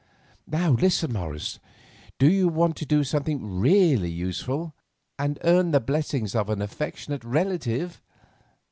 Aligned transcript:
Now, 0.47 0.71
listen, 0.71 1.13
Morris; 1.13 1.59
do 2.17 2.27
you 2.27 2.47
want 2.47 2.75
to 2.77 2.87
do 2.87 3.03
something 3.03 3.59
really 3.59 4.09
useful, 4.09 4.73
and 5.19 5.37
earn 5.43 5.69
the 5.69 5.79
blessings 5.79 6.33
of 6.33 6.49
an 6.49 6.59
affectionate 6.59 7.23
relative? 7.23 8.01